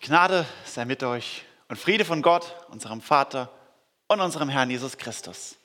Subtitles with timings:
[0.00, 3.52] Die Gnade sei mit euch und Friede von Gott, unserem Vater
[4.08, 5.56] und unserem Herrn Jesus Christus.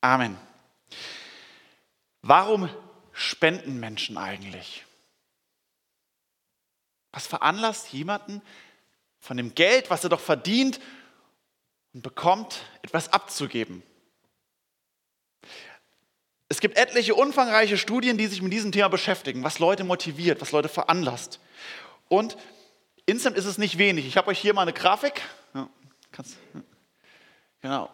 [0.00, 0.36] Amen.
[2.22, 2.68] Warum
[3.12, 4.84] spenden Menschen eigentlich?
[7.12, 8.42] Was veranlasst jemanden
[9.20, 10.80] von dem Geld, was er doch verdient
[11.92, 13.82] und bekommt, etwas abzugeben?
[16.48, 20.50] Es gibt etliche umfangreiche Studien, die sich mit diesem Thema beschäftigen, was Leute motiviert, was
[20.50, 21.38] Leute veranlasst.
[22.08, 22.36] Und
[23.10, 24.06] insgesamt ist es nicht wenig.
[24.06, 25.20] Ich habe euch hier mal eine Grafik.
[25.54, 25.68] Ja,
[26.12, 26.36] kannst,
[27.60, 27.90] genau.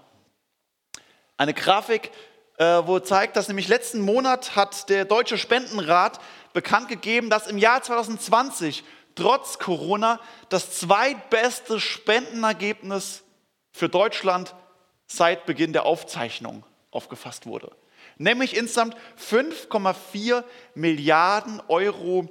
[1.36, 2.10] Eine Grafik,
[2.58, 6.20] äh, wo zeigt, dass nämlich letzten Monat hat der Deutsche Spendenrat
[6.52, 8.84] bekannt gegeben, dass im Jahr 2020
[9.14, 13.22] trotz Corona das zweitbeste Spendenergebnis
[13.72, 14.54] für Deutschland
[15.06, 17.70] seit Beginn der Aufzeichnung aufgefasst wurde
[18.18, 20.44] nämlich insgesamt 5,4
[20.74, 22.28] Milliarden Euro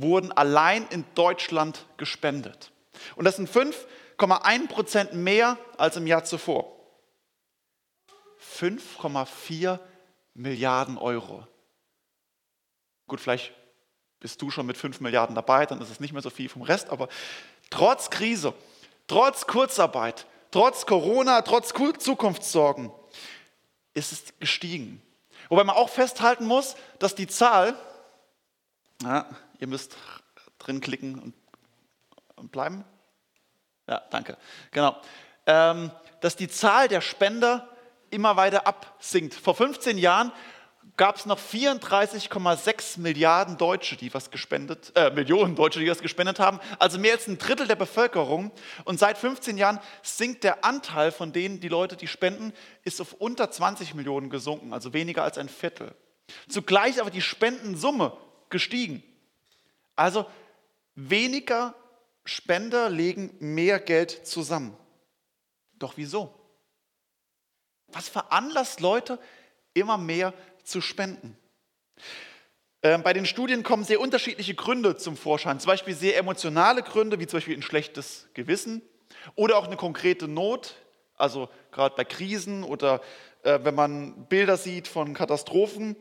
[0.00, 2.70] wurden allein in Deutschland gespendet.
[3.16, 6.74] Und das sind 5,1 Prozent mehr als im Jahr zuvor.
[8.58, 9.78] 5,4
[10.34, 11.46] Milliarden Euro.
[13.06, 13.52] Gut, vielleicht
[14.20, 16.62] bist du schon mit 5 Milliarden dabei, dann ist es nicht mehr so viel vom
[16.62, 17.08] Rest, aber
[17.70, 18.52] trotz Krise,
[19.06, 22.92] trotz Kurzarbeit, trotz Corona, trotz Zukunftssorgen
[23.94, 25.02] ist es gestiegen.
[25.48, 27.74] Wobei man auch festhalten muss, dass die Zahl,
[29.02, 29.26] ja,
[29.58, 29.96] ihr müsst
[30.58, 31.34] drin klicken
[32.36, 32.84] und, bleiben.
[33.88, 34.36] Ja, danke.
[34.70, 34.96] Genau.
[35.46, 37.68] Ähm, dass die Zahl der Spender
[38.10, 39.34] immer weiter absinkt.
[39.34, 40.32] Vor 15 Jahren
[40.96, 46.40] gab es noch 34,6 Milliarden Deutsche, die was gespendet, äh, Millionen Deutsche, die was gespendet
[46.40, 48.50] haben, also mehr als ein Drittel der Bevölkerung.
[48.84, 52.52] Und seit 15 Jahren sinkt der Anteil von denen, die Leute, die spenden,
[52.84, 55.94] ist auf unter 20 Millionen gesunken, also weniger als ein Viertel.
[56.48, 58.16] Zugleich aber die Spendensumme
[58.50, 59.02] gestiegen.
[59.98, 60.26] Also
[60.94, 61.74] weniger
[62.24, 64.76] Spender legen mehr Geld zusammen.
[65.72, 66.32] Doch wieso?
[67.88, 69.18] Was veranlasst Leute,
[69.74, 71.36] immer mehr zu spenden.
[72.82, 77.18] Ähm, bei den Studien kommen sehr unterschiedliche Gründe zum Vorschein, zum Beispiel sehr emotionale Gründe,
[77.18, 78.82] wie zum Beispiel ein schlechtes Gewissen
[79.34, 80.76] oder auch eine konkrete Not,
[81.16, 83.00] also gerade bei Krisen oder
[83.42, 85.96] äh, wenn man Bilder sieht von Katastrophen,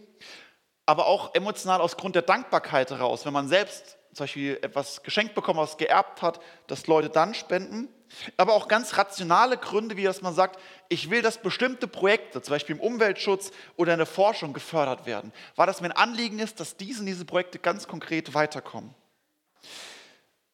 [0.88, 5.36] aber auch emotional aus Grund der Dankbarkeit heraus, wenn man selbst zum Beispiel etwas geschenkt
[5.36, 7.90] bekommen, was geerbt hat, dass Leute dann spenden
[8.38, 12.54] aber auch ganz rationale Gründe, wie dass man sagt, ich will, dass bestimmte Projekte, zum
[12.54, 16.78] Beispiel im Umweltschutz oder in der Forschung gefördert werden, weil das mein Anliegen ist, dass
[16.78, 18.94] diese, diese Projekte ganz konkret weiterkommen.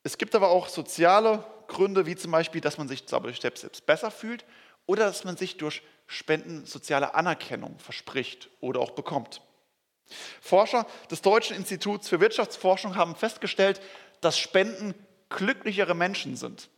[0.04, 4.46] Es gibt aber auch soziale Gründe, wie zum Beispiel, dass man sich selbst besser fühlt
[4.86, 9.42] oder dass man sich durch Spenden soziale Anerkennung verspricht oder auch bekommt.
[10.42, 13.82] Forscher des Deutschen Instituts für Wirtschaftsforschung haben festgestellt,
[14.22, 14.94] dass Spenden
[15.30, 16.70] glücklichere Menschen sind.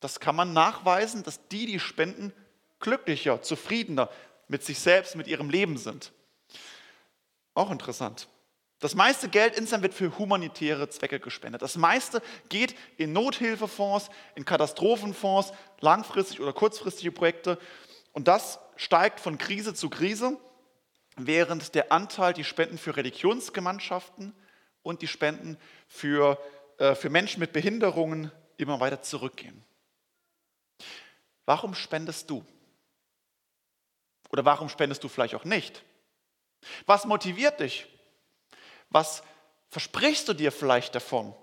[0.00, 2.32] Das kann man nachweisen, dass die, die spenden,
[2.80, 4.10] glücklicher, zufriedener
[4.48, 6.12] mit sich selbst, mit ihrem Leben sind.
[7.54, 8.28] Auch interessant.
[8.78, 11.62] Das meiste Geld insgesamt wird für humanitäre Zwecke gespendet.
[11.62, 17.58] Das meiste geht in Nothilfefonds, in Katastrophenfonds, langfristig oder kurzfristige Projekte.
[18.12, 20.38] Und das steigt von Krise zu Krise,
[21.16, 24.34] während der Anteil, die Spenden für Religionsgemeinschaften
[24.82, 26.38] und die Spenden für,
[26.78, 29.64] äh, für Menschen mit Behinderungen immer weiter zurückgehen.
[31.46, 32.44] Warum spendest du?
[34.30, 35.82] Oder warum spendest du vielleicht auch nicht?
[36.84, 37.86] Was motiviert dich?
[38.90, 39.22] Was
[39.70, 41.34] versprichst du dir vielleicht davon?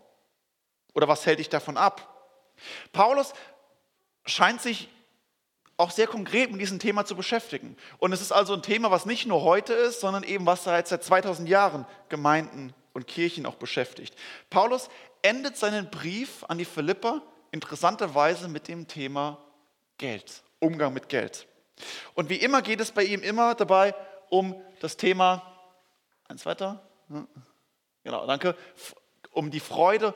[0.94, 2.10] Oder was hält dich davon ab?
[2.92, 3.34] Paulus
[4.26, 4.90] scheint sich
[5.78, 7.76] auch sehr konkret mit diesem Thema zu beschäftigen.
[7.98, 10.88] Und es ist also ein Thema, was nicht nur heute ist, sondern eben was seit
[10.88, 14.16] 2000 Jahren Gemeinden und Kirchen auch beschäftigt.
[14.50, 14.90] Paulus
[15.24, 19.40] endet seinen Brief an die Philipper interessanterweise mit dem Thema
[19.98, 21.48] Geld, Umgang mit Geld.
[22.14, 23.96] Und wie immer geht es bei ihm immer dabei
[24.30, 25.42] um das Thema,
[26.28, 26.82] eins weiter,
[28.04, 28.56] genau, danke,
[29.32, 30.14] um die Freude,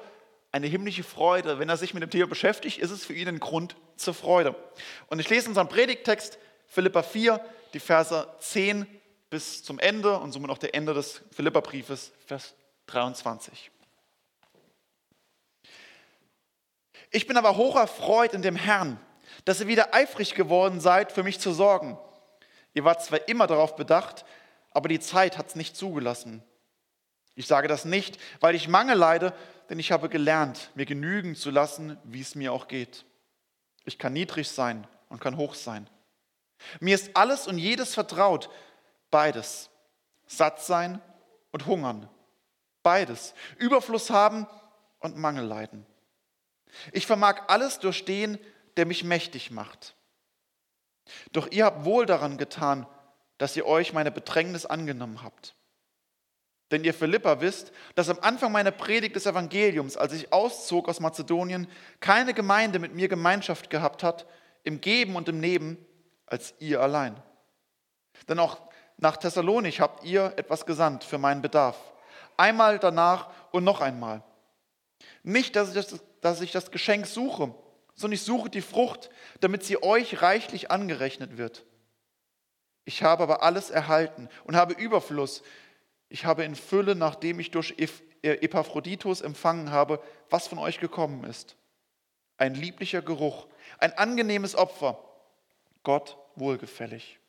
[0.58, 1.60] eine himmlische Freude.
[1.60, 4.56] Wenn er sich mit dem Thema beschäftigt, ist es für ihn ein Grund zur Freude.
[5.08, 6.38] Und ich lese unseren Predigttext,
[6.68, 7.40] Philippa 4,
[7.74, 8.86] die Verse 10
[9.30, 12.56] bis zum Ende und somit auch der Ende des Philipperbriefes, Vers
[12.88, 13.72] 23.
[17.12, 19.00] Ich bin aber hoch erfreut in dem Herrn,
[19.46, 21.98] dass ihr wieder eifrig geworden seid, für mich zu sorgen.
[22.74, 24.26] Ihr wart zwar immer darauf bedacht,
[24.72, 26.44] aber die Zeit hat es nicht zugelassen.
[27.36, 29.34] Ich sage das nicht, weil ich Mangel leide,
[29.70, 33.06] denn ich habe gelernt, mir genügen zu lassen, wie es mir auch geht.
[33.86, 35.90] Ich kann niedrig sein und kann hoch sein.
[36.80, 38.50] Mir ist alles und jedes vertraut,
[39.12, 39.70] beides.
[40.26, 41.02] Satt sein
[41.52, 42.10] und hungern,
[42.84, 43.34] beides.
[43.58, 44.48] Überfluss haben
[45.00, 45.86] und Mangel leiden.
[46.92, 48.38] Ich vermag alles durch den,
[48.76, 49.96] der mich mächtig macht.
[51.32, 52.86] Doch ihr habt wohl daran getan,
[53.38, 55.56] dass ihr euch meine Bedrängnis angenommen habt.
[56.72, 61.00] Denn ihr Philippa wisst, dass am Anfang meiner Predigt des Evangeliums, als ich auszog aus
[61.00, 61.68] Mazedonien,
[62.00, 64.26] keine Gemeinde mit mir Gemeinschaft gehabt hat,
[64.64, 65.78] im Geben und im Nehmen,
[66.26, 67.16] als ihr allein.
[68.28, 68.60] Denn auch
[68.98, 71.78] nach Thessalonich habt ihr etwas gesandt für meinen Bedarf.
[72.36, 74.24] Einmal danach und noch einmal.
[75.24, 77.54] Nicht, dass ich das, dass ich das Geschenk suche,
[77.96, 79.10] sondern ich suche die Frucht,
[79.40, 81.66] damit sie euch reichlich angerechnet wird.
[82.86, 85.44] Ich habe aber alles erhalten und habe Überfluss.
[86.10, 87.88] Ich habe in Fülle, nachdem ich durch äh,
[88.22, 91.56] Epaphroditus empfangen habe, was von euch gekommen ist.
[92.38, 93.48] Ein lieblicher Geruch,
[93.80, 95.04] ein angenehmes Opfer,
[95.84, 97.20] Gott wohlgefällig.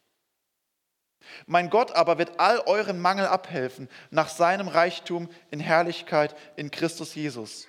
[1.47, 7.15] Mein Gott aber wird all euren Mangel abhelfen nach seinem Reichtum in Herrlichkeit in Christus
[7.15, 7.67] Jesus.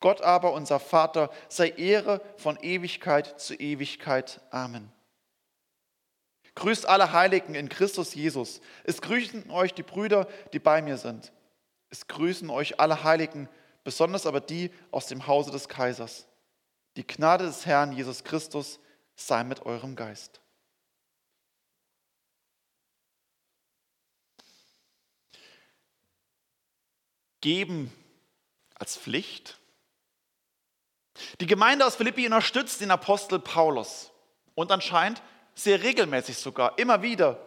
[0.00, 4.40] Gott aber, unser Vater, sei Ehre von Ewigkeit zu Ewigkeit.
[4.50, 4.92] Amen.
[6.54, 8.60] Grüßt alle Heiligen in Christus Jesus.
[8.84, 11.32] Es grüßen euch die Brüder, die bei mir sind.
[11.90, 13.48] Es grüßen euch alle Heiligen,
[13.82, 16.26] besonders aber die aus dem Hause des Kaisers.
[16.96, 18.78] Die Gnade des Herrn Jesus Christus
[19.16, 20.40] sei mit eurem Geist.
[27.40, 27.92] Geben
[28.74, 29.58] als Pflicht.
[31.40, 34.10] Die Gemeinde aus Philippi unterstützt den Apostel Paulus
[34.54, 35.22] und anscheinend
[35.54, 37.38] sehr regelmäßig sogar, immer wieder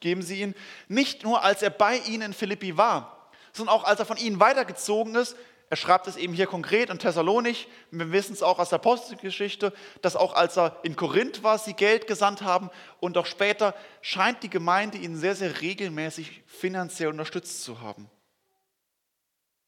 [0.00, 0.54] geben sie ihn,
[0.88, 4.40] nicht nur als er bei ihnen in Philippi war, sondern auch als er von ihnen
[4.40, 5.36] weitergezogen ist.
[5.68, 7.66] Er schreibt es eben hier konkret in Thessalonich.
[7.90, 11.74] Wir wissen es auch aus der Apostelgeschichte, dass auch als er in Korinth war, sie
[11.74, 12.70] Geld gesandt haben
[13.00, 18.08] und auch später scheint die Gemeinde ihn sehr, sehr regelmäßig finanziell unterstützt zu haben.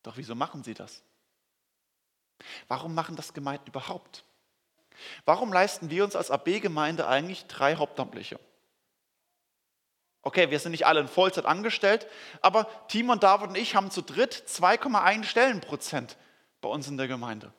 [0.05, 1.03] Doch wieso machen sie das?
[2.69, 4.25] Warum machen das Gemeinden überhaupt?
[5.25, 8.39] Warum leisten wir uns als AB-Gemeinde eigentlich drei Hauptamtliche?
[10.23, 12.07] Okay, wir sind nicht alle in Vollzeit angestellt,
[12.43, 16.17] aber Tim und David und ich haben zu dritt 2,1 Stellenprozent
[16.61, 17.53] bei uns in der Gemeinde.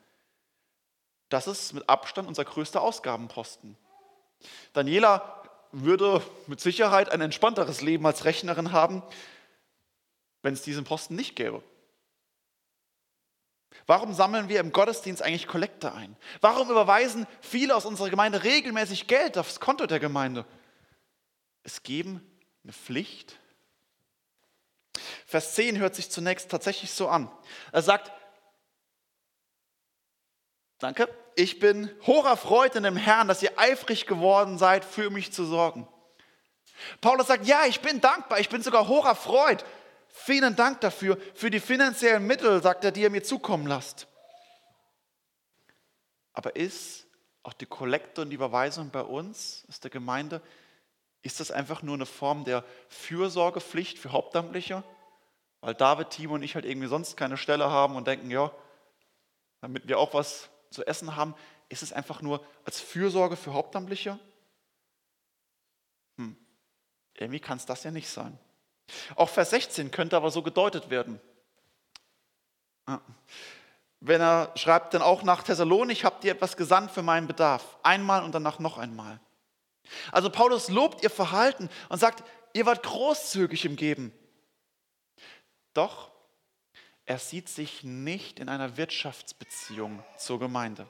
[1.30, 3.76] Das ist mit Abstand unser größter Ausgabenposten.
[4.72, 5.42] Daniela
[5.72, 9.02] würde mit Sicherheit ein entspannteres Leben als Rechnerin haben,
[10.42, 11.62] wenn es diesen Posten nicht gäbe.
[13.86, 16.16] Warum sammeln wir im Gottesdienst eigentlich Kollekte ein?
[16.40, 20.44] Warum überweisen viele aus unserer Gemeinde regelmäßig Geld aufs Konto der Gemeinde?
[21.62, 22.20] Es geben
[22.64, 23.38] eine Pflicht.
[25.26, 27.30] Vers 10 hört sich zunächst tatsächlich so an.
[27.72, 28.12] Er sagt,
[30.78, 35.44] danke, ich bin hocherfreut in dem Herrn, dass ihr eifrig geworden seid, für mich zu
[35.44, 35.88] sorgen.
[37.00, 39.64] Paulus sagt, ja, ich bin dankbar, ich bin sogar hocherfreut.
[40.12, 44.06] Vielen Dank dafür, für die finanziellen Mittel, sagt er, die ihr mir zukommen lasst.
[46.32, 47.06] Aber ist
[47.42, 50.42] auch die Kollekte und die Überweisung bei uns, aus der Gemeinde,
[51.22, 54.82] ist das einfach nur eine Form der Fürsorgepflicht für Hauptamtliche?
[55.60, 58.50] Weil David, Timo und ich halt irgendwie sonst keine Stelle haben und denken, ja,
[59.60, 61.34] damit wir auch was zu essen haben,
[61.68, 64.18] ist es einfach nur als Fürsorge für Hauptamtliche?
[66.16, 66.36] Hm,
[67.14, 68.38] irgendwie kann es das ja nicht sein.
[69.16, 71.20] Auch Vers 16 könnte aber so gedeutet werden.
[74.00, 77.78] Wenn er schreibt, denn auch nach Thessalonich habt ihr etwas gesandt für meinen Bedarf.
[77.82, 79.20] Einmal und danach noch einmal.
[80.12, 84.12] Also Paulus lobt ihr Verhalten und sagt, ihr wart großzügig im Geben.
[85.74, 86.10] Doch
[87.04, 90.86] er sieht sich nicht in einer Wirtschaftsbeziehung zur Gemeinde.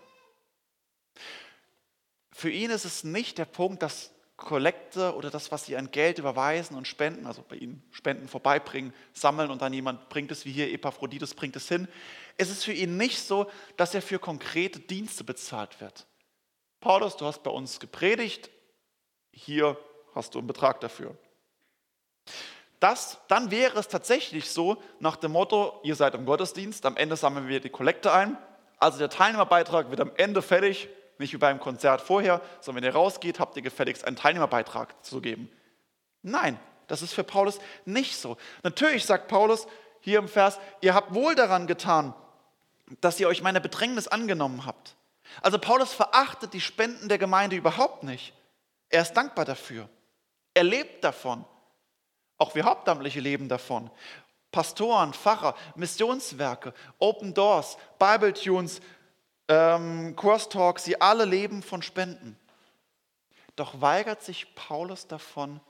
[2.31, 6.19] Für ihn ist es nicht der Punkt, dass Kollekte oder das, was sie an Geld
[6.19, 10.53] überweisen und spenden, also bei ihnen Spenden vorbeibringen, sammeln und dann jemand bringt es, wie
[10.53, 11.87] hier Epaphroditus bringt es hin.
[12.37, 16.07] Es ist für ihn nicht so, dass er für konkrete Dienste bezahlt wird.
[16.81, 18.51] Paulus, du hast bei uns gepredigt,
[19.31, 19.77] hier
[20.15, 21.17] hast du einen Betrag dafür.
[22.81, 27.17] Das, dann wäre es tatsächlich so, nach dem Motto, ihr seid im Gottesdienst, am Ende
[27.17, 28.39] sammeln wir die Kollekte ein,
[28.79, 30.89] also der Teilnehmerbeitrag wird am Ende fertig,
[31.21, 35.21] nicht wie beim Konzert vorher, sondern wenn ihr rausgeht, habt ihr gefälligst einen Teilnehmerbeitrag zu
[35.21, 35.51] geben.
[36.23, 38.37] Nein, das ist für Paulus nicht so.
[38.63, 39.67] Natürlich sagt Paulus
[40.01, 42.15] hier im Vers, ihr habt wohl daran getan,
[43.01, 44.97] dass ihr euch meine Bedrängnis angenommen habt.
[45.43, 48.33] Also Paulus verachtet die Spenden der Gemeinde überhaupt nicht.
[48.89, 49.89] Er ist dankbar dafür.
[50.55, 51.45] Er lebt davon.
[52.39, 53.91] Auch wir Hauptamtliche leben davon.
[54.51, 58.81] Pastoren, Pfarrer, Missionswerke, Open Doors, Bible Tunes,
[59.51, 62.39] ähm, Crosstalk, sie alle leben von Spenden.
[63.57, 65.61] Doch weigert sich Paulus davon,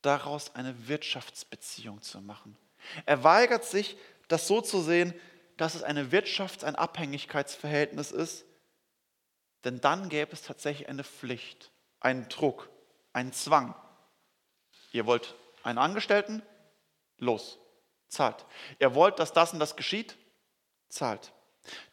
[0.00, 2.56] daraus eine Wirtschaftsbeziehung zu machen.
[3.04, 3.96] Er weigert sich,
[4.28, 5.12] das so zu sehen,
[5.58, 8.44] dass es eine Wirtschafts-, ein Abhängigkeitsverhältnis ist,
[9.64, 12.70] Denn dann gäbe es tatsächlich eine Pflicht, einen Druck,
[13.12, 13.74] einen Zwang.
[14.92, 16.40] Ihr wollt einen Angestellten?
[17.18, 17.58] Los,
[18.06, 18.46] zahlt.
[18.78, 20.16] Ihr wollt, dass das und das geschieht?
[20.88, 21.32] Zahlt.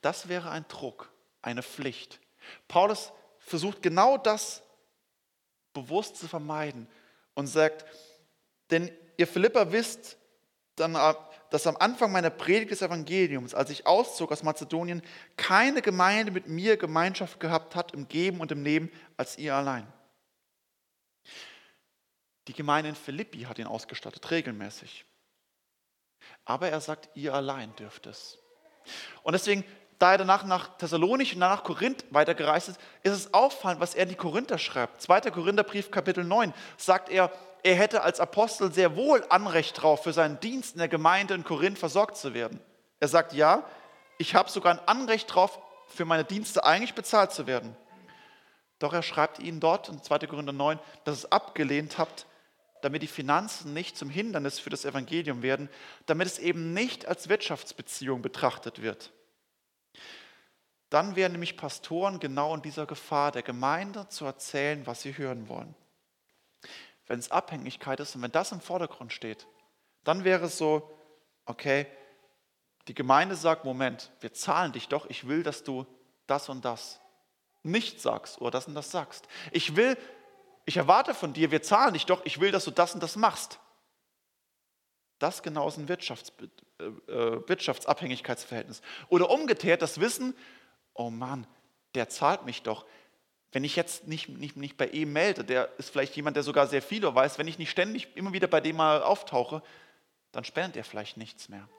[0.02, 1.12] Das wäre ein Druck,
[1.44, 2.20] eine Pflicht.
[2.68, 4.64] Paulus versucht genau das
[5.74, 6.88] bewusst zu vermeiden
[7.36, 7.86] und sagt,
[8.72, 10.18] denn ihr Philipper wisst,
[10.76, 10.94] dann,
[11.52, 15.04] dass am Anfang meiner Predigt des Evangeliums, als ich auszog aus Mazedonien,
[15.38, 19.92] keine Gemeinde mit mir Gemeinschaft gehabt hat im Geben und im Nehmen als ihr allein.
[22.48, 25.06] Die Gemeinde in Philippi hat ihn ausgestattet, regelmäßig.
[26.46, 28.40] Aber er sagt, ihr allein dürft es.
[29.22, 29.64] Und deswegen,
[30.00, 33.96] da er danach nach Thessalonich und danach nach Korinth weitergereist ist, ist es auffallend, was
[33.96, 35.02] er in die Korinther schreibt.
[35.02, 35.22] 2.
[35.32, 37.32] Korintherbrief, Kapitel 9, sagt er,
[37.64, 41.44] er hätte als Apostel sehr wohl Anrecht darauf, für seinen Dienst in der Gemeinde in
[41.44, 42.60] Korinth versorgt zu werden.
[43.00, 43.64] Er sagt, ja,
[44.18, 47.76] ich habe sogar ein Anrecht darauf, für meine Dienste eigentlich bezahlt zu werden.
[48.80, 50.20] Doch er schreibt ihnen dort in 2.
[50.28, 52.26] Korinther 9, dass es abgelehnt habt,
[52.82, 55.70] damit die Finanzen nicht zum Hindernis für das Evangelium werden,
[56.06, 59.14] damit es eben nicht als Wirtschaftsbeziehung betrachtet wird.
[60.94, 65.50] Dann wären nämlich Pastoren genau in dieser Gefahr, der Gemeinde zu erzählen, was sie hören
[65.50, 65.74] wollen.
[67.08, 69.48] Wenn es Abhängigkeit ist und wenn das im Vordergrund steht,
[70.04, 70.96] dann wäre es so,
[71.46, 71.88] okay,
[72.88, 75.88] die Gemeinde sagt, Moment, wir zahlen dich doch, ich will, dass du
[76.28, 77.02] das und das
[77.64, 79.28] nicht sagst oder das und das sagst.
[79.50, 79.98] Ich will,
[80.66, 83.16] ich erwarte von dir, wir zahlen dich doch, ich will, dass du das und das
[83.16, 83.58] machst.
[85.18, 86.34] Das genau ist ein Wirtschafts,
[86.78, 88.84] äh, äh, Wirtschaftsabhängigkeitsverhältnis.
[89.10, 90.36] Oder umgekehrt das Wissen,
[90.94, 91.48] oh Mann,
[91.96, 92.86] der zahlt mich doch.
[93.52, 96.68] Wenn ich jetzt nicht, nicht, nicht bei ihm melde, der ist vielleicht jemand, der sogar
[96.68, 99.62] sehr viel weiß, wenn ich nicht ständig immer wieder bei dem mal auftauche,
[100.32, 101.70] dann spendet er vielleicht nichts mehr.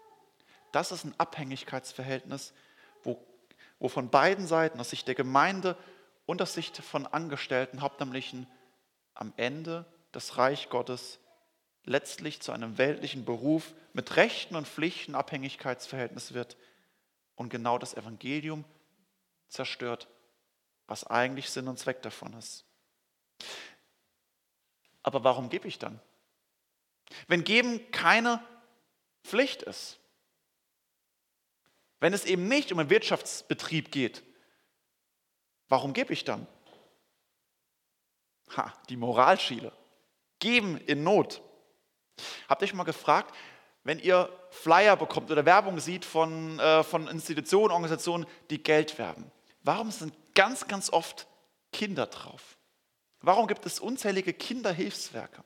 [0.71, 2.53] Das ist ein Abhängigkeitsverhältnis,
[3.03, 3.21] wo,
[3.79, 5.77] wo von beiden Seiten, aus Sicht der Gemeinde
[6.27, 8.47] und aus Sicht von Angestellten, Hauptamtlichen,
[9.15, 11.19] am Ende das Reich Gottes
[11.85, 16.57] letztlich zu einem weltlichen Beruf mit Rechten und Pflichten Abhängigkeitsverhältnis wird
[17.35, 18.65] und genau das Evangelium
[19.49, 20.09] zerstört,
[20.87, 22.65] was eigentlich Sinn und Zweck davon ist.
[25.03, 26.01] Aber warum gebe ich dann?
[27.27, 28.45] Wenn Geben keine
[29.23, 29.99] Pflicht ist,
[32.01, 34.23] wenn es eben nicht um einen Wirtschaftsbetrieb geht,
[35.69, 36.47] warum gebe ich dann?
[38.57, 39.73] Ha, die Moralschiele.
[40.39, 41.41] Geben in Not.
[42.49, 43.35] Habt ihr euch mal gefragt,
[43.85, 49.31] wenn ihr Flyer bekommt oder Werbung sieht von, äh, von Institutionen, Organisationen, die Geld werben,
[49.63, 51.27] warum sind ganz, ganz oft
[51.73, 52.57] Kinder drauf?
[53.21, 55.45] Warum gibt es unzählige Kinderhilfswerke?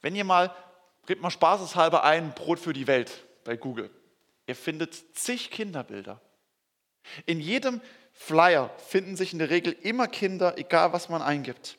[0.00, 0.54] Wenn ihr mal,
[1.06, 3.90] gebt mal spaßeshalber ein Brot für die Welt bei Google.
[4.46, 6.20] Ihr findet zig Kinderbilder.
[7.26, 7.80] In jedem
[8.12, 11.78] Flyer finden sich in der Regel immer Kinder, egal was man eingibt.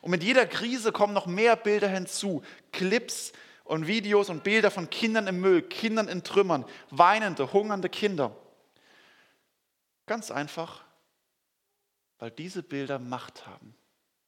[0.00, 2.42] Und mit jeder Krise kommen noch mehr Bilder hinzu.
[2.72, 3.32] Clips
[3.64, 8.36] und Videos und Bilder von Kindern im Müll, Kindern in Trümmern, weinende, hungernde Kinder.
[10.06, 10.84] Ganz einfach,
[12.18, 13.74] weil diese Bilder Macht haben.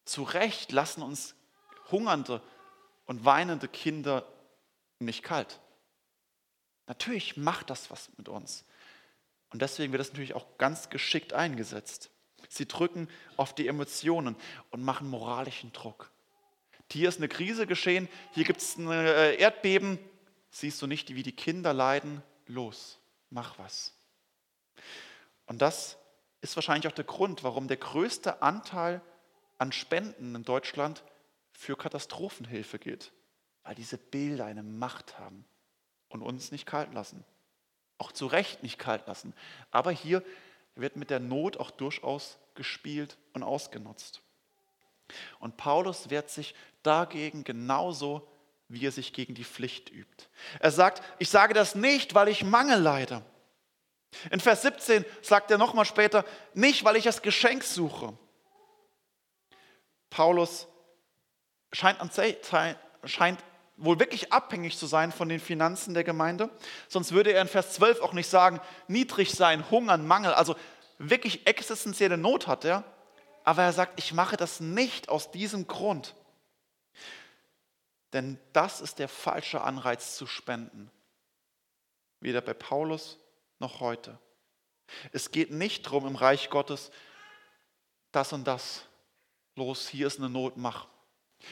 [0.07, 1.35] Zu Recht lassen uns
[1.90, 2.43] hungernde
[3.05, 4.26] und weinende Kinder
[4.99, 5.61] nicht kalt.
[6.87, 8.64] Natürlich macht das was mit uns.
[9.50, 12.11] Und deswegen wird das natürlich auch ganz geschickt eingesetzt.
[12.49, 14.37] Sie drücken auf die Emotionen
[14.71, 16.11] und machen moralischen Druck.
[16.93, 19.99] Hier ist eine Krise geschehen, hier gibt es ein äh, Erdbeben.
[20.50, 22.23] Siehst du nicht, wie die Kinder leiden?
[22.47, 22.99] Los,
[23.31, 23.93] mach was.
[25.47, 25.99] Und das
[26.40, 29.02] ist wahrscheinlich auch der Grund, warum der größte Anteil
[29.59, 31.02] an Spenden in Deutschland
[31.52, 33.12] für Katastrophenhilfe geht.
[33.64, 35.45] Weil diese Bilder eine Macht haben
[36.09, 37.25] und uns nicht kalt lassen
[37.99, 39.35] auch zu Recht nicht kalt lassen.
[39.71, 40.23] Aber hier
[40.75, 44.23] wird mit der Not auch durchaus gespielt und ausgenutzt.
[45.39, 48.27] Und Paulus wehrt sich dagegen genauso,
[48.69, 50.27] wie er sich gegen die Pflicht übt.
[50.61, 53.23] Er sagt, ich sage das nicht, weil ich Mangel leide.
[54.31, 58.17] In Vers 17 sagt er nochmal später, nicht, weil ich das Geschenk suche.
[60.11, 60.67] Paulus
[61.73, 61.99] scheint,
[63.05, 63.45] scheint
[63.77, 66.51] wohl wirklich abhängig zu sein von den Finanzen der Gemeinde.
[66.89, 70.57] Sonst würde er in Vers 12 auch nicht sagen, niedrig sein, hungern, Mangel, also
[70.99, 72.85] wirklich existenzielle Not hat er.
[73.47, 76.17] Aber er sagt, ich mache das nicht aus diesem Grund.
[78.12, 80.91] Denn das ist der falsche Anreiz zu spenden.
[82.19, 83.19] Weder bei Paulus
[83.61, 84.19] noch heute.
[85.12, 86.91] Es geht nicht darum, im Reich Gottes
[88.11, 88.85] das und das.
[89.55, 90.88] Los, hier ist eine Not, mach.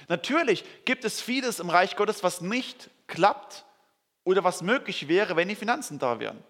[0.08, 3.64] Natürlich gibt es vieles im Reich Gottes, was nicht klappt
[4.24, 6.42] oder was möglich wäre, wenn die Finanzen da wären.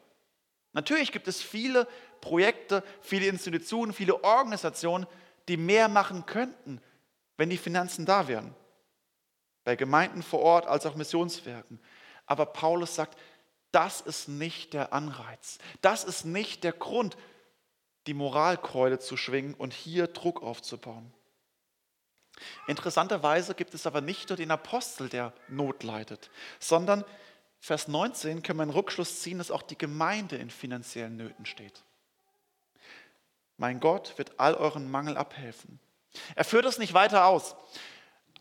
[0.72, 1.86] Natürlich gibt es viele
[2.22, 5.06] Projekte, viele Institutionen, viele Organisationen,
[5.48, 6.80] die mehr machen könnten,
[7.36, 8.54] wenn die Finanzen da wären.
[9.64, 11.80] Bei Gemeinden vor Ort als auch Missionswerken.
[12.26, 13.18] Aber Paulus sagt,
[13.72, 15.58] das ist nicht der Anreiz.
[15.80, 17.16] Das ist nicht der Grund,
[18.06, 21.12] die Moralkeule zu schwingen und hier Druck aufzubauen.
[22.66, 27.04] Interessanterweise gibt es aber nicht nur den Apostel, der Not leidet, sondern
[27.60, 31.82] Vers 19 können wir einen Rückschluss ziehen, dass auch die Gemeinde in finanziellen Nöten steht.
[33.56, 35.78] Mein Gott wird all euren Mangel abhelfen.
[36.34, 37.56] Er führt es nicht weiter aus.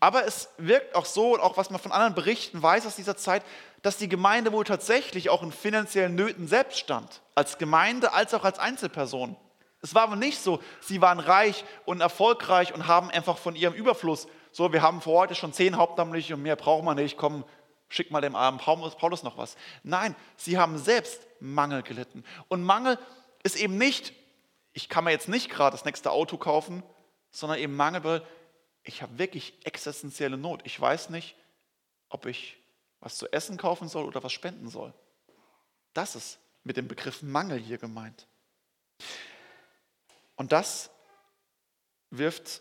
[0.00, 3.42] Aber es wirkt auch so, auch was man von anderen Berichten weiß aus dieser Zeit,
[3.82, 7.22] dass die Gemeinde wohl tatsächlich auch in finanziellen Nöten selbst stand.
[7.34, 9.36] Als Gemeinde als auch als Einzelperson.
[9.82, 13.74] Es war aber nicht so, sie waren reich und erfolgreich und haben einfach von ihrem
[13.74, 17.44] Überfluss, so wir haben vor heute schon zehn Hauptamtliche und mehr brauchen wir nicht, komm,
[17.88, 19.56] schick mal dem armen Paulus noch was.
[19.82, 22.24] Nein, sie haben selbst Mangel gelitten.
[22.48, 22.98] Und Mangel
[23.42, 24.14] ist eben nicht,
[24.74, 26.82] ich kann mir jetzt nicht gerade das nächste Auto kaufen,
[27.30, 28.26] sondern eben Mangel, weil
[28.82, 30.60] ich habe wirklich existenzielle Not.
[30.64, 31.36] Ich weiß nicht,
[32.08, 32.56] ob ich
[33.00, 34.92] was zu essen kaufen soll oder was spenden soll.
[35.94, 38.26] Das ist mit dem Begriff Mangel hier gemeint.
[40.34, 40.90] Und das
[42.10, 42.60] wirft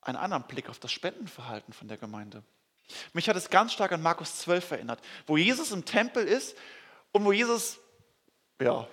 [0.00, 2.42] einen anderen Blick auf das Spendenverhalten von der Gemeinde.
[3.12, 6.56] Mich hat es ganz stark an Markus 12 erinnert, wo Jesus im Tempel ist
[7.12, 7.78] und wo Jesus,
[8.60, 8.88] ja,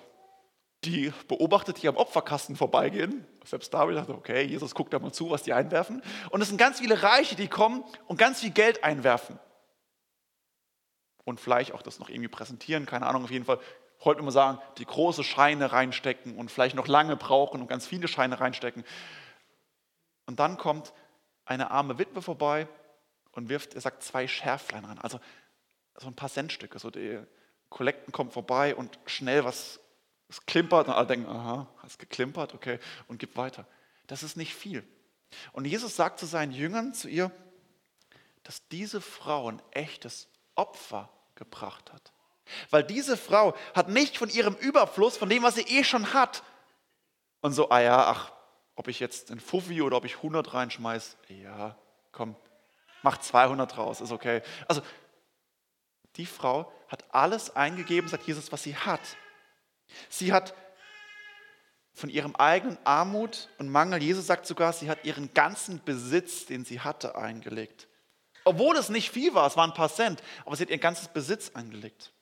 [0.84, 3.26] die beobachtet, die am Opferkasten vorbeigehen.
[3.44, 6.02] Selbst da habe ich gedacht, okay, Jesus guckt da mal zu, was die einwerfen.
[6.30, 9.38] Und es sind ganz viele Reiche, die kommen und ganz viel Geld einwerfen.
[11.24, 13.58] Und vielleicht auch das noch irgendwie präsentieren, keine Ahnung, auf jeden Fall.
[14.04, 18.08] Heute immer sagen, die große Scheine reinstecken und vielleicht noch lange brauchen und ganz viele
[18.08, 18.84] Scheine reinstecken.
[20.26, 20.92] Und dann kommt
[21.46, 22.68] eine arme Witwe vorbei
[23.32, 24.98] und wirft, er sagt, zwei Schärflein ran.
[24.98, 25.20] Also
[25.96, 26.78] so ein paar Centstücke.
[26.78, 27.18] So die
[27.70, 29.80] Kollekten kommen vorbei und schnell was
[30.28, 32.78] es klimpert und alle denken, aha, hast geklimpert, okay,
[33.08, 33.66] und gibt weiter.
[34.06, 34.86] Das ist nicht viel.
[35.52, 37.30] Und Jesus sagt zu seinen Jüngern, zu ihr,
[38.42, 42.12] dass diese Frau ein echtes Opfer gebracht hat.
[42.70, 46.42] Weil diese Frau hat nicht von ihrem Überfluss, von dem, was sie eh schon hat,
[47.40, 48.32] und so, ah ja, ach,
[48.74, 51.76] ob ich jetzt ein Fuffi oder ob ich 100 reinschmeiß, ja,
[52.10, 52.36] komm,
[53.02, 54.40] mach 200 raus, ist okay.
[54.66, 54.80] Also,
[56.16, 59.00] die Frau hat alles eingegeben, sagt Jesus, was sie hat.
[60.08, 60.54] Sie hat
[61.92, 66.64] von ihrem eigenen Armut und Mangel, Jesus sagt sogar, sie hat ihren ganzen Besitz, den
[66.64, 67.88] sie hatte, eingelegt.
[68.44, 71.08] Obwohl es nicht viel war, es waren ein paar Cent, aber sie hat ihren ganzen
[71.14, 72.12] Besitz eingelegt.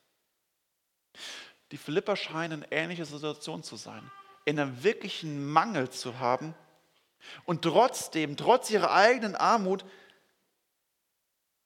[1.72, 4.08] Die Philipper scheinen in ähnlicher Situation zu sein,
[4.44, 6.54] in einem wirklichen Mangel zu haben
[7.44, 9.84] und trotzdem, trotz ihrer eigenen Armut,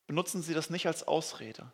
[0.07, 1.71] benutzen sie das nicht als Ausrede.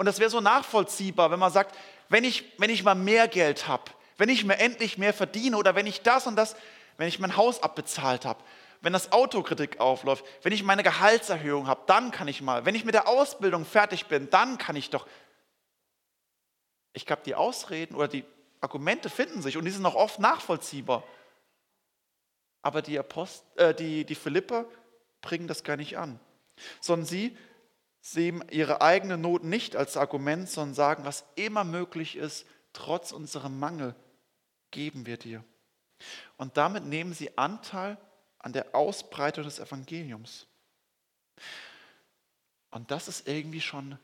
[0.00, 1.76] Und das wäre so nachvollziehbar, wenn man sagt,
[2.08, 5.74] wenn ich, wenn ich mal mehr Geld habe, wenn ich mir endlich mehr verdiene oder
[5.74, 6.56] wenn ich das und das,
[6.96, 8.42] wenn ich mein Haus abbezahlt habe,
[8.80, 12.64] wenn das Autokritik aufläuft, wenn ich meine Gehaltserhöhung habe, dann kann ich mal.
[12.64, 15.06] Wenn ich mit der Ausbildung fertig bin, dann kann ich doch.
[16.94, 18.24] Ich glaube, die Ausreden oder die
[18.62, 21.04] Argumente finden sich und die sind auch oft nachvollziehbar.
[22.62, 24.64] Aber die, Apost äh, die, die Philipper
[25.20, 26.18] bringen das gar nicht an,
[26.80, 27.36] sondern sie
[28.00, 33.58] sehen ihre eigene Not nicht als Argument, sondern sagen, was immer möglich ist, trotz unserem
[33.58, 33.94] Mangel,
[34.70, 35.44] geben wir dir.
[36.36, 37.98] Und damit nehmen sie Anteil
[38.38, 40.46] an der Ausbreitung des Evangeliums.
[42.70, 43.98] Und das ist irgendwie schon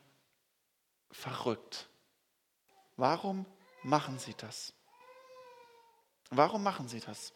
[1.11, 1.87] verrückt.
[2.97, 3.45] Warum
[3.83, 4.73] machen sie das?
[6.29, 7.33] Warum machen sie das?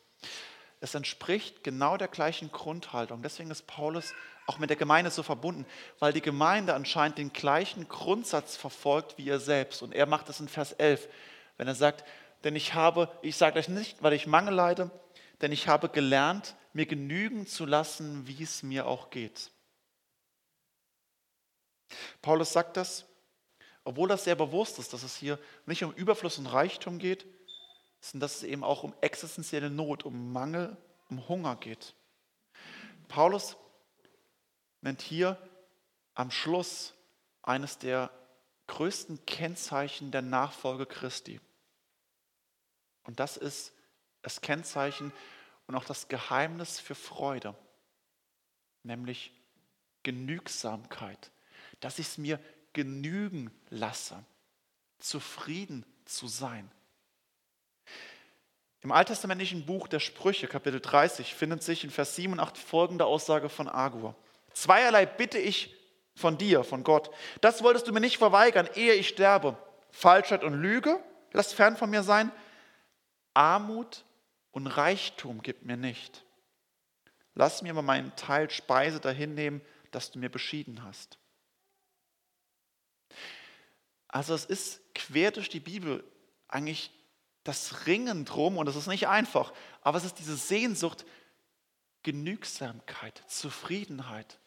[0.80, 3.21] Es entspricht genau der gleichen Grundhaltung.
[3.21, 4.13] Deswegen ist Paulus
[4.51, 5.65] auch mit der Gemeinde so verbunden,
[5.99, 9.81] weil die Gemeinde anscheinend den gleichen Grundsatz verfolgt wie er selbst.
[9.81, 11.07] Und er macht das in Vers 11,
[11.55, 12.03] wenn er sagt,
[12.43, 14.91] denn ich habe, ich sage euch nicht, weil ich Mangel leide,
[15.39, 19.51] denn ich habe gelernt, mir genügen zu lassen, wie es mir auch geht.
[22.21, 23.05] Paulus sagt das,
[23.85, 27.25] obwohl das sehr bewusst ist, dass es hier nicht um Überfluss und Reichtum geht,
[28.01, 30.75] sondern dass es eben auch um existenzielle Not, um Mangel,
[31.09, 31.93] um Hunger geht.
[33.07, 33.55] Paulus
[34.81, 35.37] nennt hier
[36.13, 36.93] am Schluss
[37.41, 38.11] eines der
[38.67, 41.39] größten Kennzeichen der Nachfolge Christi.
[43.03, 43.73] Und das ist
[44.21, 45.11] das Kennzeichen
[45.67, 47.55] und auch das Geheimnis für Freude,
[48.83, 49.31] nämlich
[50.03, 51.31] Genügsamkeit,
[51.79, 52.39] dass ich es mir
[52.73, 54.23] genügen lasse,
[54.99, 56.69] zufrieden zu sein.
[58.81, 63.05] Im alttestamentlichen Buch der Sprüche, Kapitel 30, findet sich in Vers 7 und 8 folgende
[63.05, 64.15] Aussage von Agur.
[64.53, 65.75] Zweierlei bitte ich
[66.15, 67.09] von dir, von Gott.
[67.41, 69.57] Das wolltest du mir nicht verweigern, ehe ich sterbe.
[69.91, 70.99] Falschheit und Lüge,
[71.31, 72.31] lass fern von mir sein.
[73.33, 74.03] Armut
[74.51, 76.23] und Reichtum gib mir nicht.
[77.33, 79.61] Lass mir aber meinen Teil Speise dahin nehmen,
[79.91, 81.17] dass du mir beschieden hast.
[84.07, 86.03] Also es ist quer durch die Bibel
[86.49, 86.91] eigentlich
[87.43, 91.05] das Ringen drum, und es ist nicht einfach, aber es ist diese Sehnsucht,
[92.03, 94.37] Genügsamkeit, Zufriedenheit.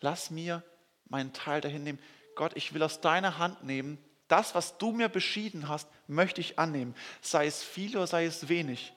[0.00, 0.62] Lass mir
[1.08, 1.98] meinen Teil dahin nehmen.
[2.34, 6.58] Gott, ich will aus deiner Hand nehmen, das, was du mir beschieden hast, möchte ich
[6.58, 6.94] annehmen.
[7.20, 8.92] Sei es viel oder sei es wenig.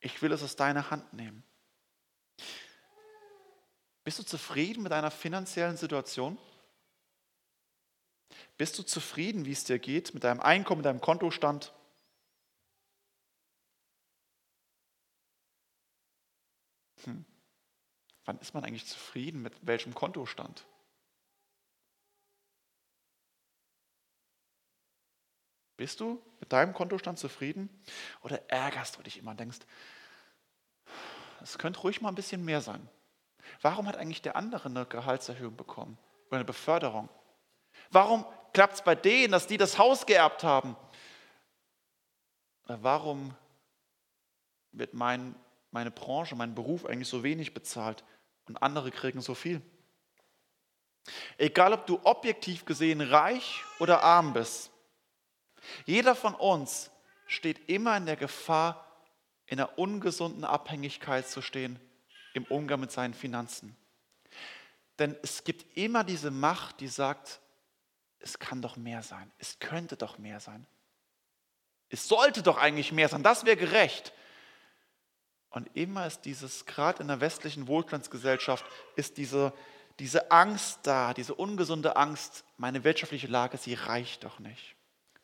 [0.00, 1.42] Ich will es aus deiner Hand nehmen.
[4.04, 6.38] Bist du zufrieden mit deiner finanziellen Situation?
[8.56, 11.72] Bist du zufrieden, wie es dir geht, mit deinem Einkommen, mit deinem Kontostand?
[17.04, 17.24] Hm.
[18.28, 20.66] Wann ist man eigentlich zufrieden mit welchem Kontostand?
[25.78, 27.70] Bist du mit deinem Kontostand zufrieden
[28.20, 29.60] oder ärgerst du dich immer und denkst,
[31.40, 32.86] es könnte ruhig mal ein bisschen mehr sein?
[33.62, 37.08] Warum hat eigentlich der andere eine Gehaltserhöhung bekommen oder eine Beförderung?
[37.88, 40.76] Warum klappt es bei denen, dass die das Haus geerbt haben?
[42.64, 43.34] Warum
[44.72, 45.34] wird mein,
[45.70, 48.04] meine Branche, mein Beruf eigentlich so wenig bezahlt
[48.48, 49.62] und andere kriegen so viel?
[51.36, 54.70] Egal, ob du objektiv gesehen reich oder arm bist,
[55.86, 56.90] jeder von uns
[57.26, 58.84] steht immer in der Gefahr,
[59.46, 61.78] in einer ungesunden Abhängigkeit zu stehen
[62.34, 63.76] im Umgang mit seinen Finanzen.
[64.98, 67.40] Denn es gibt immer diese Macht, die sagt,
[68.18, 70.66] es kann doch mehr sein, es könnte doch mehr sein.
[71.88, 74.12] Es sollte doch eigentlich mehr sein, das wäre gerecht.
[75.50, 78.64] Und immer ist dieses, gerade in der westlichen Wohlstandsgesellschaft,
[78.96, 79.52] ist diese,
[79.98, 84.76] diese Angst da, diese ungesunde Angst, meine wirtschaftliche Lage, sie reicht doch nicht.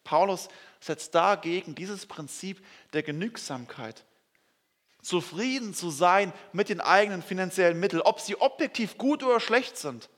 [0.02, 0.48] Paulus
[0.80, 4.04] setzt dagegen dieses Prinzip der Genügsamkeit.
[5.02, 10.08] Zufrieden zu sein mit den eigenen finanziellen Mitteln, ob sie objektiv gut oder schlecht sind.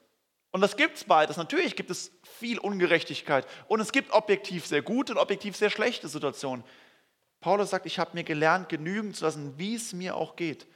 [0.52, 1.36] Und das gibt es beides.
[1.36, 6.08] Natürlich gibt es viel Ungerechtigkeit und es gibt objektiv sehr gute und objektiv sehr schlechte
[6.08, 6.64] Situationen.
[7.40, 10.66] Paulus sagt, ich habe mir gelernt, genügen zu lassen, wie es mir auch geht.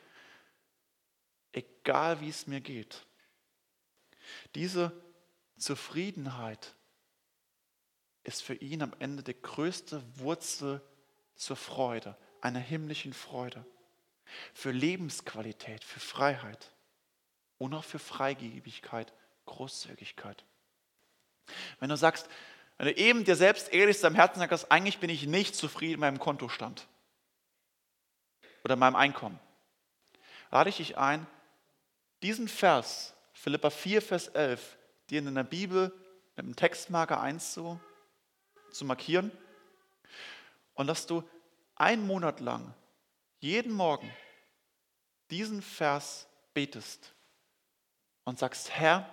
[1.52, 3.06] Egal wie es mir geht.
[4.54, 4.92] Diese
[5.56, 6.74] Zufriedenheit
[8.22, 10.80] ist für ihn am Ende die größte Wurzel
[11.34, 13.64] zur Freude, einer himmlischen Freude,
[14.54, 16.72] für Lebensqualität, für Freiheit
[17.58, 19.12] und auch für Freigebigkeit,
[19.46, 20.44] Großzügigkeit.
[21.80, 22.28] Wenn du sagst,
[22.80, 25.92] wenn du eben dir selbst ehrlich zu deinem Herzen sagst, eigentlich bin ich nicht zufrieden
[25.92, 26.88] mit meinem Kontostand
[28.64, 29.38] oder meinem Einkommen,
[30.50, 31.26] lade ich dich ein,
[32.22, 34.78] diesen Vers, Philippa 4, Vers 11,
[35.10, 35.92] dir in der Bibel
[36.36, 37.78] mit dem Textmarker einzu
[38.70, 39.30] zu markieren.
[40.72, 41.22] Und dass du
[41.74, 42.72] einen Monat lang
[43.40, 44.10] jeden Morgen
[45.30, 47.12] diesen Vers betest
[48.24, 49.06] und sagst, Herr,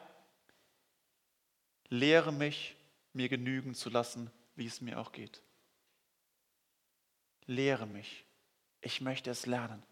[1.90, 2.77] lehre mich,
[3.18, 5.42] mir genügen zu lassen, wie es mir auch geht.
[7.46, 8.26] Lehre mich.
[8.82, 9.84] Ich möchte es lernen.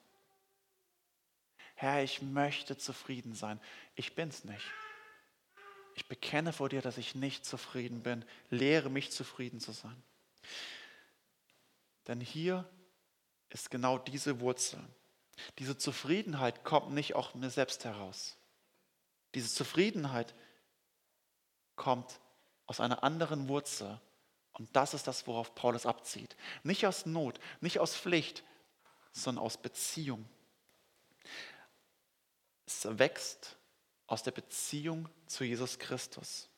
[1.76, 3.60] Herr, ich möchte zufrieden sein.
[3.96, 4.66] Ich bin es nicht.
[5.96, 8.24] Ich bekenne vor dir, dass ich nicht zufrieden bin.
[8.50, 10.02] Lehre mich zufrieden zu sein.
[12.08, 12.70] Denn hier
[13.50, 14.80] ist genau diese Wurzel.
[15.60, 18.38] Diese Zufriedenheit kommt nicht aus mir selbst heraus.
[19.34, 20.34] Diese Zufriedenheit
[21.76, 22.20] kommt
[22.66, 24.00] aus einer anderen Wurzel.
[24.54, 26.36] Und das ist das, worauf Paulus abzieht.
[26.64, 28.44] Nicht aus Not, nicht aus Pflicht,
[29.12, 30.26] sondern aus Beziehung.
[32.66, 33.58] Es wächst
[34.08, 36.50] aus der Beziehung zu Jesus Christus.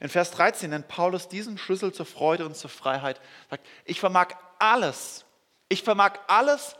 [0.00, 3.20] In Vers 13 nennt Paulus diesen Schlüssel zur Freude und zur Freiheit.
[3.48, 5.24] Sagt, ich vermag alles.
[5.68, 6.76] Ich vermag alles,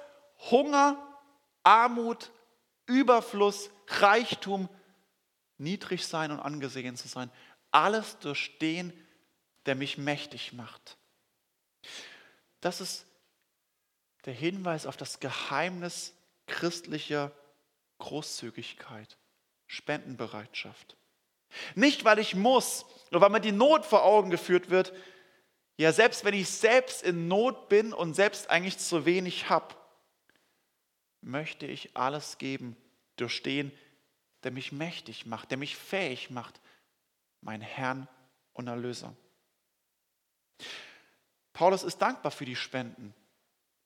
[0.51, 0.99] Hunger,
[1.63, 2.31] Armut,
[2.87, 4.69] Überfluss, Reichtum,
[5.57, 7.31] niedrig sein und angesehen zu sein.
[7.73, 8.93] Alles durch den,
[9.67, 10.97] der mich mächtig macht.
[12.61, 13.07] Das ist
[14.25, 16.15] der Hinweis auf das Geheimnis
[16.47, 17.33] christlicher
[17.99, 19.19] Großzügigkeit.
[19.73, 20.97] Spendenbereitschaft.
[21.75, 24.93] Nicht, weil ich muss, oder weil mir die Not vor Augen geführt wird.
[25.79, 29.75] Ja, selbst wenn ich selbst in Not bin und selbst eigentlich zu wenig habe,
[31.23, 32.77] möchte ich alles geben
[33.17, 33.73] durch den,
[34.45, 36.61] der mich mächtig macht, der mich fähig macht,
[37.43, 38.09] mein Herrn
[38.55, 39.15] und Erlöser.
[41.53, 43.15] Paulus ist dankbar für die Spenden,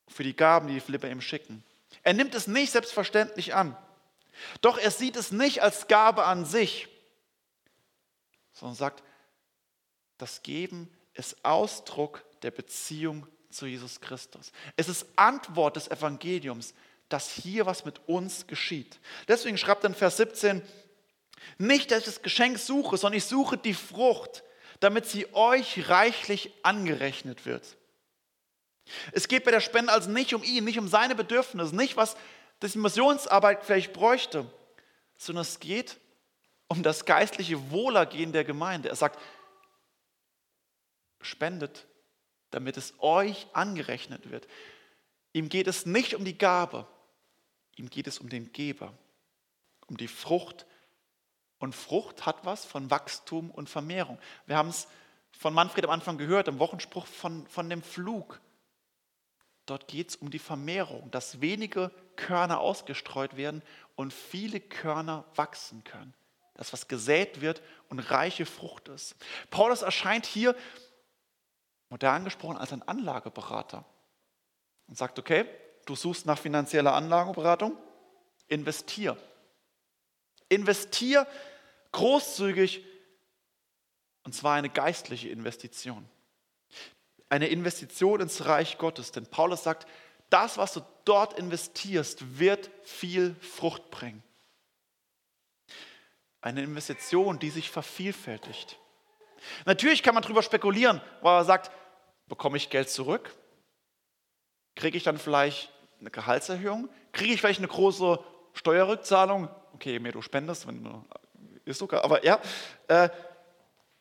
[0.08, 1.64] für die Gaben, die die Philipper ihm schicken.
[2.02, 3.76] Er nimmt es nicht selbstverständlich an.
[4.60, 6.88] Doch er sieht es nicht als Gabe an sich,
[8.52, 9.02] sondern sagt,
[10.18, 14.52] das Geben ist Ausdruck der Beziehung zu Jesus Christus.
[14.76, 16.74] Es ist Antwort des Evangeliums,
[17.08, 19.00] dass hier was mit uns geschieht.
[19.28, 20.62] Deswegen schreibt er in Vers 17,
[21.58, 24.42] nicht, dass ich das Geschenk suche, sondern ich suche die Frucht,
[24.80, 27.76] damit sie euch reichlich angerechnet wird.
[29.12, 32.16] Es geht bei der Spende also nicht um ihn, nicht um seine Bedürfnisse, nicht was
[32.62, 34.46] die Missionsarbeit vielleicht bräuchte,
[35.16, 35.98] sondern es geht
[36.68, 38.88] um das geistliche Wohlergehen der Gemeinde.
[38.88, 39.20] Er sagt,
[41.20, 41.86] spendet,
[42.50, 44.46] damit es euch angerechnet wird.
[45.32, 46.86] Ihm geht es nicht um die Gabe,
[47.76, 48.96] ihm geht es um den Geber,
[49.86, 50.66] um die Frucht.
[51.58, 54.18] Und Frucht hat was von Wachstum und Vermehrung.
[54.46, 54.88] Wir haben es
[55.30, 58.40] von Manfred am Anfang gehört, im Wochenspruch von, von dem Flug.
[59.66, 63.62] Dort geht es um die Vermehrung, dass wenige Körner ausgestreut werden
[63.94, 66.14] und viele Körner wachsen können.
[66.54, 69.16] Das, was gesät wird und reiche Frucht ist.
[69.50, 70.56] Paulus erscheint hier,
[71.90, 73.84] modern gesprochen, als ein Anlageberater
[74.86, 75.46] und sagt, okay,
[75.84, 77.76] du suchst nach finanzieller Anlageberatung,
[78.48, 79.16] investier.
[80.48, 81.26] Investier
[81.92, 82.84] großzügig
[84.24, 86.08] und zwar eine geistliche Investition
[87.28, 89.12] eine Investition ins Reich Gottes.
[89.12, 89.86] Denn Paulus sagt,
[90.30, 94.22] das, was du dort investierst, wird viel Frucht bringen.
[96.40, 98.78] Eine Investition, die sich vervielfältigt.
[99.64, 101.70] Natürlich kann man darüber spekulieren, weil er sagt,
[102.26, 103.34] bekomme ich Geld zurück?
[104.74, 106.88] Kriege ich dann vielleicht eine Gehaltserhöhung?
[107.12, 109.48] Kriege ich vielleicht eine große Steuerrückzahlung?
[109.76, 111.04] Okay, mehr du spendest, wenn du,
[111.64, 112.40] ist sogar, aber ja,
[112.88, 113.08] äh,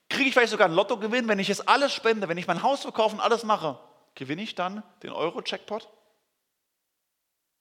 [0.09, 2.81] Kriege ich vielleicht sogar einen Lottogewinn, wenn ich es alles spende, wenn ich mein Haus
[2.81, 3.79] verkaufe und alles mache?
[4.13, 5.89] Gewinne ich dann den Euro-Jackpot?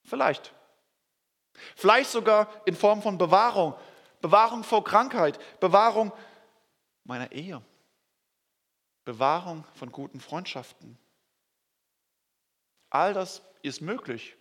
[0.05, 0.53] Vielleicht.
[1.75, 3.75] Vielleicht sogar in Form von Bewahrung.
[4.21, 6.13] Bewahrung vor Krankheit, Bewahrung
[7.05, 7.61] meiner Ehe,
[9.05, 10.99] Bewahrung von guten Freundschaften.
[12.89, 14.37] All das ist möglich,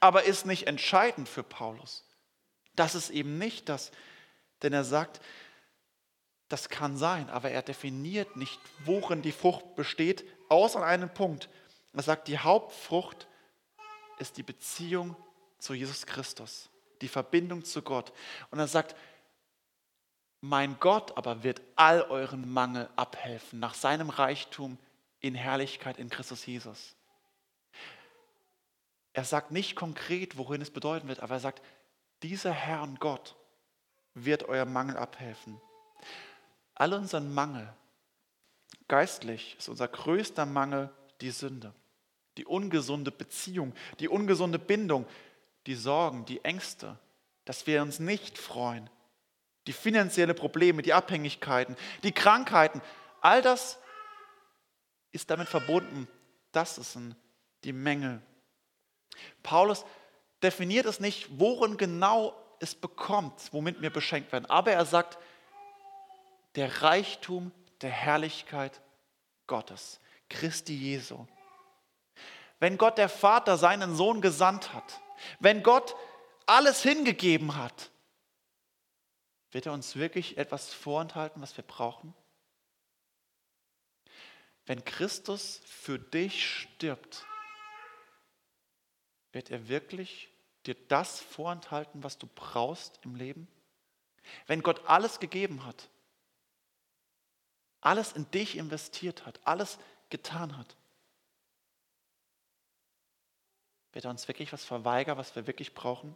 [0.00, 2.04] aber ist nicht entscheidend für Paulus.
[2.74, 3.90] Das ist eben nicht das,
[4.62, 5.20] denn er sagt,
[6.48, 11.48] das kann sein, aber er definiert nicht, worin die Frucht besteht, außer an einem Punkt.
[11.94, 13.26] Er sagt, die Hauptfrucht
[14.18, 15.16] ist die Beziehung
[15.58, 16.68] zu Jesus Christus,
[17.00, 18.12] die Verbindung zu Gott.
[18.50, 18.94] Und er sagt,
[20.40, 24.76] mein Gott aber wird all euren Mangel abhelfen nach seinem Reichtum
[25.20, 26.96] in Herrlichkeit in Christus Jesus.
[29.12, 31.62] Er sagt nicht konkret, worin es bedeuten wird, aber er sagt,
[32.22, 33.36] dieser Herr und Gott
[34.14, 35.60] wird euer Mangel abhelfen
[36.74, 37.72] all unseren Mangel,
[38.88, 41.72] geistlich ist unser größter Mangel die Sünde,
[42.36, 45.06] die ungesunde Beziehung, die ungesunde Bindung,
[45.66, 46.98] die Sorgen, die Ängste,
[47.44, 48.90] dass wir uns nicht freuen,
[49.66, 52.80] die finanziellen Probleme, die Abhängigkeiten, die Krankheiten,
[53.20, 53.78] all das
[55.12, 56.08] ist damit verbunden.
[56.50, 57.14] Das sind
[57.62, 58.20] die Mängel.
[59.42, 59.84] Paulus
[60.42, 64.46] definiert es nicht, worin genau es bekommt, womit wir beschenkt werden.
[64.46, 65.18] Aber er sagt,
[66.54, 68.80] der Reichtum der Herrlichkeit
[69.46, 71.26] Gottes, Christi Jesu.
[72.58, 75.00] Wenn Gott der Vater seinen Sohn gesandt hat,
[75.40, 75.96] wenn Gott
[76.46, 77.90] alles hingegeben hat,
[79.50, 82.14] wird er uns wirklich etwas vorenthalten, was wir brauchen?
[84.64, 87.26] Wenn Christus für dich stirbt,
[89.32, 90.31] wird er wirklich
[90.66, 93.48] dir das vorenthalten, was du brauchst im Leben?
[94.46, 95.88] Wenn Gott alles gegeben hat,
[97.80, 100.76] alles in dich investiert hat, alles getan hat,
[103.92, 106.14] wird er uns wirklich was verweigern, was wir wirklich brauchen?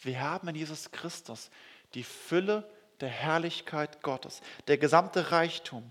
[0.00, 1.50] Wir haben in Jesus Christus
[1.94, 2.68] die Fülle
[3.00, 5.90] der Herrlichkeit Gottes, der gesamte Reichtum.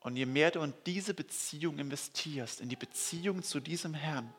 [0.00, 4.32] Und je mehr du in diese Beziehung investierst, in die Beziehung zu diesem Herrn,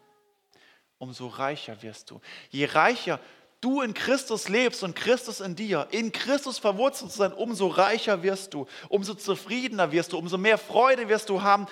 [1.01, 2.21] umso reicher wirst du.
[2.51, 3.19] Je reicher
[3.59, 8.21] du in Christus lebst und Christus in dir, in Christus verwurzelt zu sein, umso reicher
[8.21, 11.65] wirst du, umso zufriedener wirst du, umso mehr Freude wirst du haben,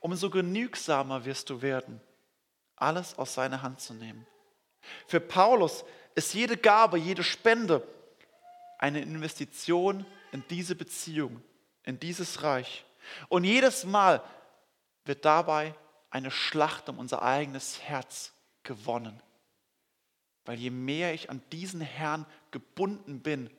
[0.00, 1.98] umso genügsamer wirst du werden,
[2.76, 4.26] alles aus seiner Hand zu nehmen.
[5.06, 5.82] Für Paulus
[6.14, 7.82] ist jede Gabe, jede Spende
[8.78, 11.42] eine Investition in diese Beziehung,
[11.84, 12.84] in dieses Reich.
[13.30, 14.22] Und jedes Mal
[15.06, 15.74] wird dabei
[16.10, 18.33] eine Schlacht um unser eigenes Herz
[18.64, 19.22] gewonnen.
[20.44, 23.50] Weil je mehr ich an diesen Herrn gebunden bin,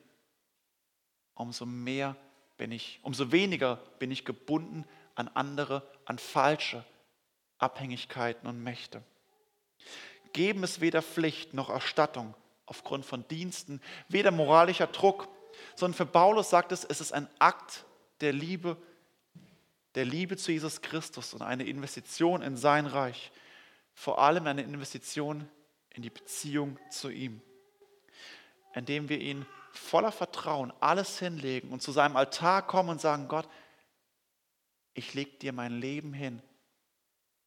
[1.34, 2.16] umso mehr
[2.56, 6.84] bin ich, umso weniger bin ich gebunden an andere, an falsche
[7.58, 9.02] Abhängigkeiten und Mächte.
[10.32, 12.34] Geben ist weder Pflicht noch Erstattung
[12.66, 15.28] aufgrund von Diensten, weder moralischer Druck,
[15.74, 17.84] sondern für Paulus sagt es, es ist ein Akt
[18.20, 18.76] der Liebe,
[19.94, 23.32] der Liebe zu Jesus Christus und eine Investition in sein Reich,
[23.96, 25.48] vor allem eine Investition
[25.88, 27.40] in die Beziehung zu ihm,
[28.74, 33.48] indem wir ihn voller Vertrauen alles hinlegen und zu seinem Altar kommen und sagen, Gott,
[34.92, 36.42] ich lege dir mein Leben hin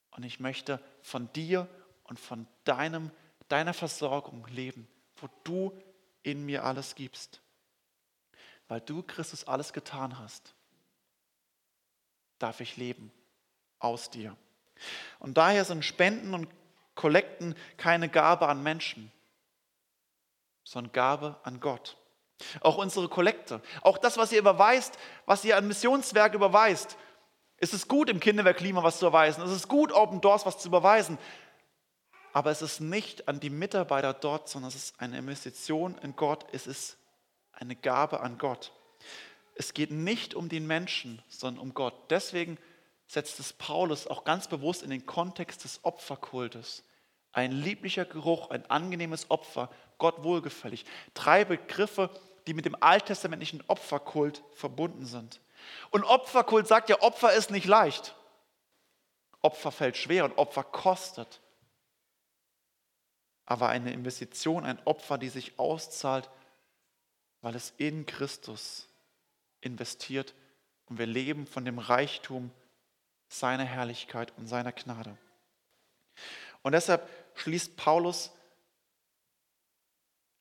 [0.09, 1.69] und ich möchte von dir
[2.03, 3.11] und von deinem,
[3.47, 5.79] deiner Versorgung leben, wo du
[6.23, 7.41] in mir alles gibst.
[8.67, 10.55] Weil du, Christus, alles getan hast,
[12.39, 13.11] darf ich leben
[13.77, 14.35] aus dir.
[15.19, 16.47] Und daher sind Spenden und
[16.95, 19.11] Kollekten keine Gabe an Menschen,
[20.63, 21.97] sondern Gabe an Gott.
[22.61, 26.97] Auch unsere Kollekte, auch das, was ihr überweist, was ihr an Missionswerk überweist,
[27.61, 29.43] es ist gut, im Kinderwerk Klima was zu überweisen.
[29.43, 31.17] Es ist gut, Open Doors was zu überweisen.
[32.31, 36.45] Aber es ist nicht an die Mitarbeiter dort, sondern es ist eine Investition in Gott.
[36.53, 36.97] Es ist
[37.51, 38.71] eine Gabe an Gott.
[39.55, 41.93] Es geht nicht um den Menschen, sondern um Gott.
[42.09, 42.57] Deswegen
[43.09, 46.83] setzt es Paulus auch ganz bewusst in den Kontext des Opferkultes.
[47.31, 50.85] Ein lieblicher Geruch, ein angenehmes Opfer, Gott wohlgefällig.
[51.15, 52.11] Drei Begriffe,
[52.45, 55.41] die mit dem alttestamentlichen Opferkult verbunden sind.
[55.89, 58.15] Und Opferkult sagt ja, Opfer ist nicht leicht.
[59.41, 61.41] Opfer fällt schwer und Opfer kostet.
[63.47, 66.29] Aber eine Investition, ein Opfer, die sich auszahlt,
[67.41, 68.87] weil es in Christus
[69.61, 70.35] investiert
[70.85, 72.51] und wir leben von dem Reichtum
[73.29, 75.17] seiner Herrlichkeit und seiner Gnade.
[76.61, 78.31] Und deshalb schließt Paulus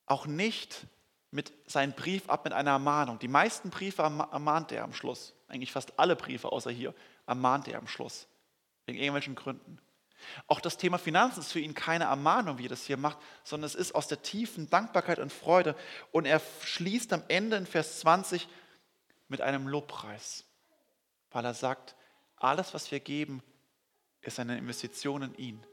[0.06, 0.86] auch nicht
[1.30, 3.18] mit seinem Brief ab mit einer Ermahnung.
[3.18, 5.34] Die meisten Briefe ermahnt er am Schluss.
[5.46, 6.94] Eigentlich fast alle Briefe außer hier
[7.26, 8.26] ermahnt er am Schluss.
[8.86, 9.78] Wegen irgendwelchen Gründen.
[10.46, 13.66] Auch das Thema Finanzen ist für ihn keine Ermahnung, wie er das hier macht, sondern
[13.66, 15.76] es ist aus der tiefen Dankbarkeit und Freude.
[16.10, 18.48] Und er schließt am Ende in Vers 20
[19.28, 20.44] mit einem Lobpreis,
[21.30, 21.94] weil er sagt,
[22.40, 23.42] alles, was wir geben,
[24.20, 25.66] ist eine Investition in ihn.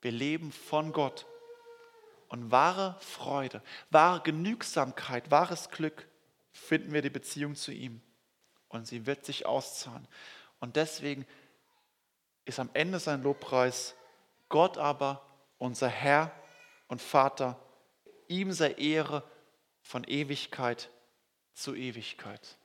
[0.00, 1.26] Wir leben von Gott
[2.28, 6.06] und wahre Freude, wahre Genügsamkeit, wahres Glück
[6.52, 8.00] finden wir die Beziehung zu ihm.
[8.68, 10.06] Und sie wird sich auszahlen.
[10.60, 11.26] Und deswegen
[12.44, 13.94] ist am Ende sein Lobpreis
[14.48, 15.24] Gott aber,
[15.58, 16.32] unser Herr
[16.86, 17.58] und Vater,
[18.28, 19.22] ihm sei Ehre
[19.82, 20.90] von Ewigkeit
[21.52, 22.56] zu Ewigkeit.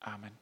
[0.00, 0.36] Amen.